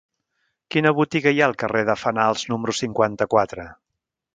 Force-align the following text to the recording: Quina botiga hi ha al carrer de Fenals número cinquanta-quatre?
Quina 0.75 0.93
botiga 1.01 1.35
hi 1.37 1.43
ha 1.45 1.49
al 1.51 1.55
carrer 1.65 1.85
de 1.93 1.99
Fenals 2.07 2.49
número 2.55 2.79
cinquanta-quatre? 2.83 3.73